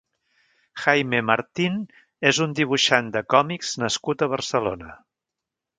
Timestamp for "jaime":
0.83-1.19